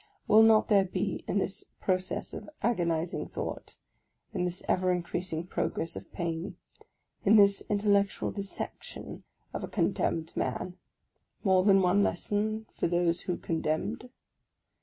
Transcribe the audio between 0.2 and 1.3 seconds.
Will not there be